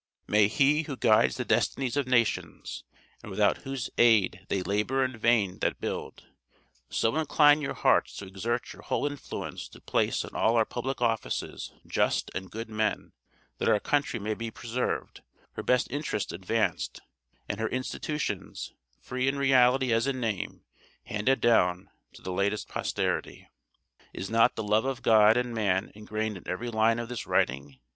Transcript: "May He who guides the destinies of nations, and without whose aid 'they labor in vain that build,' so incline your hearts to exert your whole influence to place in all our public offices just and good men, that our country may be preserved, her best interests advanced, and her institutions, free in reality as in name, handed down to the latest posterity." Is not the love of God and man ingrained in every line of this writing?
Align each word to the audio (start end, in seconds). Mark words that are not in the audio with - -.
"May 0.27 0.47
He 0.47 0.81
who 0.81 0.97
guides 0.97 1.37
the 1.37 1.45
destinies 1.45 1.95
of 1.95 2.07
nations, 2.07 2.83
and 3.21 3.29
without 3.29 3.59
whose 3.59 3.91
aid 3.99 4.47
'they 4.49 4.63
labor 4.63 5.05
in 5.05 5.15
vain 5.15 5.59
that 5.59 5.79
build,' 5.79 6.25
so 6.89 7.15
incline 7.17 7.61
your 7.61 7.75
hearts 7.75 8.15
to 8.17 8.25
exert 8.25 8.73
your 8.73 8.81
whole 8.81 9.05
influence 9.05 9.69
to 9.69 9.79
place 9.79 10.23
in 10.23 10.35
all 10.35 10.55
our 10.55 10.65
public 10.65 11.03
offices 11.03 11.71
just 11.85 12.31
and 12.33 12.49
good 12.49 12.67
men, 12.67 13.11
that 13.59 13.69
our 13.69 13.79
country 13.79 14.19
may 14.19 14.33
be 14.33 14.49
preserved, 14.49 15.21
her 15.53 15.61
best 15.61 15.85
interests 15.91 16.31
advanced, 16.31 17.01
and 17.47 17.59
her 17.59 17.69
institutions, 17.69 18.73
free 18.99 19.27
in 19.27 19.37
reality 19.37 19.93
as 19.93 20.07
in 20.07 20.19
name, 20.19 20.63
handed 21.03 21.39
down 21.39 21.91
to 22.13 22.23
the 22.23 22.33
latest 22.33 22.67
posterity." 22.67 23.47
Is 24.13 24.31
not 24.31 24.55
the 24.55 24.63
love 24.63 24.85
of 24.85 25.03
God 25.03 25.37
and 25.37 25.53
man 25.53 25.91
ingrained 25.93 26.37
in 26.37 26.47
every 26.47 26.71
line 26.71 26.97
of 26.97 27.07
this 27.07 27.27
writing? 27.27 27.77